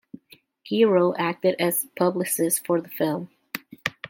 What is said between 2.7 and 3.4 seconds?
the film.